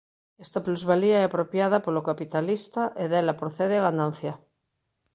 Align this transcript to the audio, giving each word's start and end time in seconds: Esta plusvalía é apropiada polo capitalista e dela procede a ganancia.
Esta 0.45 0.59
plusvalía 0.65 1.17
é 1.19 1.25
apropiada 1.25 1.83
polo 1.85 2.05
capitalista 2.09 2.81
e 3.03 3.05
dela 3.13 3.37
procede 3.41 3.75
a 3.77 3.85
ganancia. 3.87 4.33